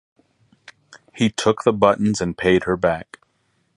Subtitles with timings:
[1.13, 3.19] He took the buttons and paid her back.